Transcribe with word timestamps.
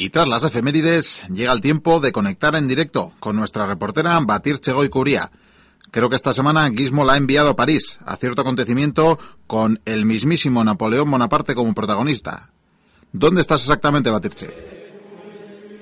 Y 0.00 0.08
tras 0.08 0.26
las 0.26 0.44
efemérides, 0.44 1.22
llega 1.28 1.52
el 1.52 1.60
tiempo 1.60 2.00
de 2.00 2.10
conectar 2.10 2.54
en 2.54 2.66
directo 2.66 3.12
con 3.20 3.36
nuestra 3.36 3.66
reportera 3.66 4.18
Batir 4.20 4.58
Curía. 4.88 5.30
Creo 5.90 6.08
que 6.08 6.16
esta 6.16 6.32
semana 6.32 6.70
Gizmo 6.74 7.04
la 7.04 7.12
ha 7.12 7.16
enviado 7.18 7.50
a 7.50 7.54
París, 7.54 7.98
a 8.06 8.16
cierto 8.16 8.40
acontecimiento 8.40 9.18
con 9.46 9.78
el 9.84 10.06
mismísimo 10.06 10.64
Napoleón 10.64 11.10
Bonaparte 11.10 11.54
como 11.54 11.74
protagonista. 11.74 12.48
¿Dónde 13.12 13.42
estás 13.42 13.60
exactamente, 13.60 14.08
Batirche? 14.08 14.48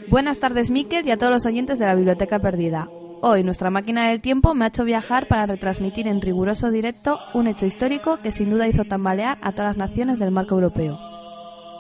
Buenas 0.09 0.41
tardes, 0.41 0.69
Miquel, 0.73 1.07
y 1.07 1.12
a 1.12 1.16
todos 1.16 1.30
los 1.30 1.46
oyentes 1.46 1.79
de 1.79 1.87
la 1.87 1.95
Biblioteca 1.95 2.41
Perdida. 2.41 2.89
Hoy 3.23 3.45
nuestra 3.45 3.71
máquina 3.71 4.09
del 4.09 4.21
tiempo 4.21 4.53
me 4.53 4.64
ha 4.64 4.69
hecho 4.69 4.82
viajar 4.82 5.29
para 5.29 5.46
retransmitir 5.46 6.09
en 6.09 6.21
riguroso 6.21 6.73
directo 6.73 7.21
un 7.35 7.46
hecho 7.46 7.66
histórico 7.66 8.19
que 8.21 8.32
sin 8.32 8.50
duda 8.50 8.66
hizo 8.66 8.82
tambalear 8.82 9.39
a 9.43 9.53
todas 9.53 9.77
las 9.77 9.91
naciones 9.91 10.19
del 10.19 10.32
marco 10.32 10.57
europeo. 10.57 11.08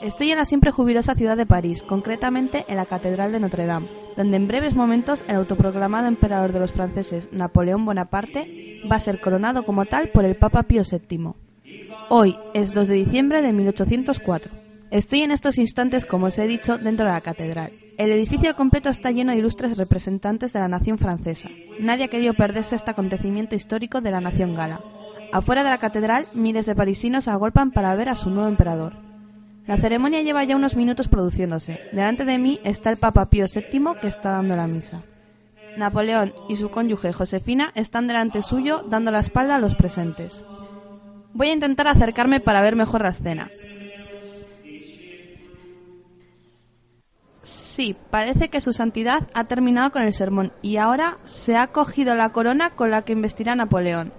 Estoy 0.02 0.30
en 0.30 0.38
la 0.38 0.44
siempre 0.44 0.70
jubilosa 0.70 1.16
ciudad 1.16 1.36
de 1.36 1.44
París, 1.44 1.82
concretamente 1.82 2.64
en 2.68 2.76
la 2.76 2.86
Catedral 2.86 3.32
de 3.32 3.40
Notre 3.40 3.66
Dame, 3.66 3.88
donde 4.16 4.36
en 4.36 4.46
breves 4.46 4.76
momentos 4.76 5.24
el 5.26 5.34
autoproclamado 5.34 6.06
emperador 6.06 6.52
de 6.52 6.60
los 6.60 6.70
franceses, 6.70 7.28
Napoleón 7.32 7.84
Bonaparte, 7.84 8.80
va 8.90 8.96
a 8.96 9.00
ser 9.00 9.20
coronado 9.20 9.64
como 9.64 9.86
tal 9.86 10.10
por 10.10 10.24
el 10.24 10.36
Papa 10.36 10.62
Pío 10.62 10.82
VII. 10.88 11.32
Hoy 12.10 12.36
es 12.54 12.74
2 12.74 12.86
de 12.86 12.94
diciembre 12.94 13.42
de 13.42 13.52
1804. 13.52 14.52
Estoy 14.92 15.22
en 15.22 15.32
estos 15.32 15.58
instantes, 15.58 16.06
como 16.06 16.26
os 16.26 16.38
he 16.38 16.46
dicho, 16.46 16.78
dentro 16.78 17.04
de 17.04 17.12
la 17.12 17.20
catedral. 17.20 17.70
El 17.98 18.12
edificio 18.12 18.54
completo 18.54 18.90
está 18.90 19.10
lleno 19.10 19.32
de 19.32 19.38
ilustres 19.38 19.76
representantes 19.76 20.52
de 20.52 20.60
la 20.60 20.68
nación 20.68 20.98
francesa. 20.98 21.48
Nadie 21.80 22.04
ha 22.04 22.08
querido 22.08 22.34
perderse 22.34 22.76
este 22.76 22.92
acontecimiento 22.92 23.56
histórico 23.56 24.00
de 24.00 24.12
la 24.12 24.20
nación 24.20 24.54
gala. 24.54 24.80
Afuera 25.32 25.64
de 25.64 25.70
la 25.70 25.78
catedral, 25.78 26.24
miles 26.34 26.66
de 26.66 26.76
parisinos 26.76 27.26
agolpan 27.26 27.72
para 27.72 27.94
ver 27.96 28.08
a 28.08 28.14
su 28.14 28.30
nuevo 28.30 28.48
emperador. 28.48 29.07
La 29.68 29.76
ceremonia 29.76 30.22
lleva 30.22 30.42
ya 30.44 30.56
unos 30.56 30.76
minutos 30.76 31.08
produciéndose. 31.08 31.78
Delante 31.92 32.24
de 32.24 32.38
mí 32.38 32.58
está 32.64 32.88
el 32.88 32.96
Papa 32.96 33.28
Pío 33.28 33.44
VII 33.44 34.00
que 34.00 34.08
está 34.08 34.30
dando 34.30 34.56
la 34.56 34.66
misa. 34.66 35.02
Napoleón 35.76 36.32
y 36.48 36.56
su 36.56 36.70
cónyuge 36.70 37.12
Josefina 37.12 37.70
están 37.74 38.06
delante 38.06 38.40
suyo 38.40 38.82
dando 38.88 39.10
la 39.10 39.20
espalda 39.20 39.56
a 39.56 39.58
los 39.58 39.74
presentes. 39.74 40.42
Voy 41.34 41.48
a 41.48 41.52
intentar 41.52 41.86
acercarme 41.86 42.40
para 42.40 42.62
ver 42.62 42.76
mejor 42.76 43.02
la 43.02 43.10
escena. 43.10 43.46
Sí, 47.42 47.94
parece 48.10 48.48
que 48.48 48.62
su 48.62 48.72
santidad 48.72 49.28
ha 49.34 49.44
terminado 49.44 49.92
con 49.92 50.00
el 50.00 50.14
sermón 50.14 50.50
y 50.62 50.78
ahora 50.78 51.18
se 51.24 51.56
ha 51.56 51.66
cogido 51.66 52.14
la 52.14 52.30
corona 52.30 52.70
con 52.70 52.90
la 52.90 53.02
que 53.02 53.12
investirá 53.12 53.54
Napoleón. 53.54 54.14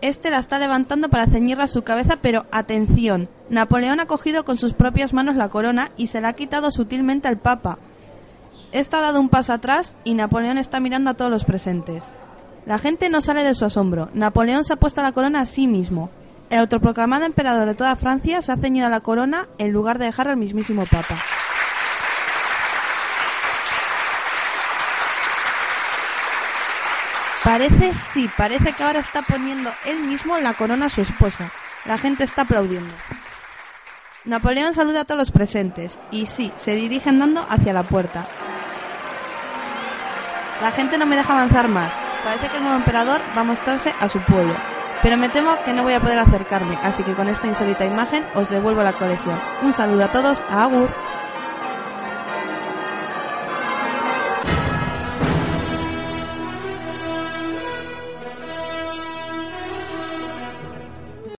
Este 0.00 0.30
la 0.30 0.38
está 0.38 0.58
levantando 0.58 1.08
para 1.08 1.26
ceñirla 1.26 1.64
a 1.64 1.68
su 1.68 1.82
cabeza, 1.82 2.18
pero 2.22 2.46
atención, 2.52 3.28
Napoleón 3.50 3.98
ha 3.98 4.06
cogido 4.06 4.44
con 4.44 4.56
sus 4.56 4.72
propias 4.72 5.12
manos 5.12 5.34
la 5.34 5.48
corona 5.48 5.90
y 5.96 6.06
se 6.06 6.20
la 6.20 6.28
ha 6.28 6.32
quitado 6.34 6.70
sutilmente 6.70 7.26
al 7.26 7.38
Papa. 7.38 7.78
Esta 8.70 8.98
ha 8.98 9.02
dado 9.02 9.20
un 9.20 9.28
paso 9.28 9.52
atrás 9.52 9.94
y 10.04 10.14
Napoleón 10.14 10.58
está 10.58 10.78
mirando 10.78 11.10
a 11.10 11.14
todos 11.14 11.30
los 11.30 11.44
presentes. 11.44 12.04
La 12.64 12.78
gente 12.78 13.08
no 13.08 13.20
sale 13.20 13.42
de 13.42 13.54
su 13.54 13.64
asombro. 13.64 14.10
Napoleón 14.12 14.62
se 14.62 14.74
ha 14.74 14.76
puesto 14.76 15.02
la 15.02 15.12
corona 15.12 15.40
a 15.40 15.46
sí 15.46 15.66
mismo. 15.66 16.10
El 16.50 16.60
autoproclamado 16.60 17.24
emperador 17.24 17.66
de 17.66 17.74
toda 17.74 17.96
Francia 17.96 18.40
se 18.40 18.52
ha 18.52 18.56
ceñido 18.56 18.86
a 18.86 18.90
la 18.90 19.00
corona 19.00 19.48
en 19.58 19.72
lugar 19.72 19.98
de 19.98 20.04
dejar 20.04 20.28
al 20.28 20.36
mismísimo 20.36 20.84
Papa. 20.84 21.16
Parece, 27.44 27.92
sí, 28.12 28.28
parece 28.36 28.72
que 28.72 28.82
ahora 28.82 28.98
está 28.98 29.22
poniendo 29.22 29.70
él 29.86 30.00
mismo 30.00 30.36
la 30.38 30.54
corona 30.54 30.86
a 30.86 30.90
su 30.90 31.00
esposa. 31.00 31.50
La 31.84 31.96
gente 31.96 32.24
está 32.24 32.42
aplaudiendo. 32.42 32.92
Napoleón 34.24 34.74
saluda 34.74 35.00
a 35.00 35.04
todos 35.04 35.18
los 35.18 35.30
presentes 35.30 35.98
y 36.10 36.26
sí, 36.26 36.52
se 36.56 36.74
dirige 36.74 37.08
andando 37.08 37.46
hacia 37.48 37.72
la 37.72 37.84
puerta. 37.84 38.26
La 40.60 40.72
gente 40.72 40.98
no 40.98 41.06
me 41.06 41.16
deja 41.16 41.32
avanzar 41.32 41.68
más. 41.68 41.90
Parece 42.24 42.48
que 42.48 42.56
el 42.56 42.62
nuevo 42.62 42.76
emperador 42.76 43.20
va 43.36 43.42
a 43.42 43.44
mostrarse 43.44 43.94
a 44.00 44.08
su 44.08 44.18
pueblo. 44.20 44.54
Pero 45.02 45.16
me 45.16 45.28
temo 45.28 45.56
que 45.64 45.72
no 45.72 45.84
voy 45.84 45.94
a 45.94 46.00
poder 46.00 46.18
acercarme, 46.18 46.76
así 46.82 47.04
que 47.04 47.14
con 47.14 47.28
esta 47.28 47.46
insólita 47.46 47.84
imagen 47.84 48.26
os 48.34 48.50
devuelvo 48.50 48.82
la 48.82 48.94
colección. 48.94 49.40
Un 49.62 49.72
saludo 49.72 50.04
a 50.04 50.12
todos, 50.12 50.42
a 50.50 50.64
Agur. 50.64 50.90